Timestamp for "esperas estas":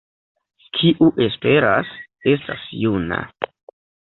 1.27-2.67